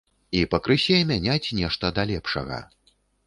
І 0.37 0.39
пакрысе 0.53 0.97
мяняць 1.11 1.53
нешта 1.59 1.93
да 1.99 2.07
лепшага. 2.15 2.57